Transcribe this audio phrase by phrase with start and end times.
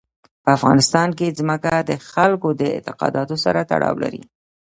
[0.43, 4.21] په افغانستان کې ځمکه د خلکو د اعتقاداتو سره تړاو لري.